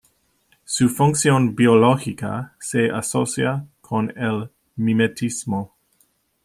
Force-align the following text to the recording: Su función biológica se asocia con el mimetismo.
Su 0.65 0.89
función 0.89 1.53
biológica 1.55 2.55
se 2.59 2.89
asocia 2.89 3.67
con 3.81 4.09
el 4.17 4.49
mimetismo. 4.75 5.75